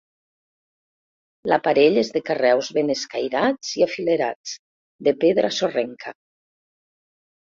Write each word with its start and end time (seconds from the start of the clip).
L'aparell 1.51 1.99
és 2.03 2.07
de 2.15 2.21
carreus 2.29 2.71
ben 2.77 2.89
escairats 2.93 3.75
i 3.81 3.85
afilerats, 3.87 4.53
de 5.09 5.13
pedra 5.25 5.51
sorrenca. 5.59 6.15